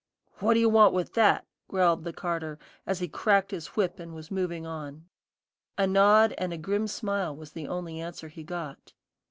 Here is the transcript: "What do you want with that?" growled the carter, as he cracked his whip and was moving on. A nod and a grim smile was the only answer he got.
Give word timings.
"What 0.39 0.55
do 0.55 0.59
you 0.59 0.67
want 0.67 0.95
with 0.95 1.13
that?" 1.13 1.45
growled 1.67 2.05
the 2.05 2.11
carter, 2.11 2.57
as 2.87 3.01
he 3.01 3.07
cracked 3.07 3.51
his 3.51 3.67
whip 3.75 3.99
and 3.99 4.15
was 4.15 4.31
moving 4.31 4.65
on. 4.65 5.05
A 5.77 5.85
nod 5.85 6.33
and 6.39 6.51
a 6.51 6.57
grim 6.57 6.87
smile 6.87 7.35
was 7.35 7.51
the 7.51 7.67
only 7.67 7.99
answer 7.99 8.27
he 8.27 8.41
got. 8.43 8.93